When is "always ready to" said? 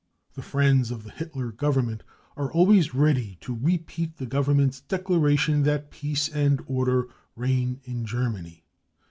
2.51-3.53